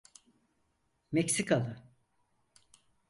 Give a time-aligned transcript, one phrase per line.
[1.11, 1.83] Meksikalı…